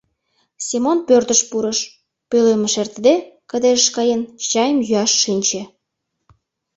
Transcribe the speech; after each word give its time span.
Семон 0.67 0.97
пӧртыш 1.07 1.41
пурыш, 1.49 1.79
пӧлемыш 2.29 2.73
эртыде, 2.81 3.15
кыдежыш 3.49 3.87
каен, 3.95 4.21
чайым 4.49 4.79
йӱаш 4.89 5.11
шинче. 5.21 5.61